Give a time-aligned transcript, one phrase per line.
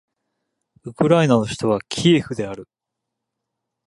[0.83, 2.67] ウクライナの首都はキエフである